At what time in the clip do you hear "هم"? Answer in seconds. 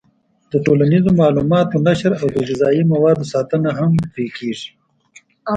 3.79-3.91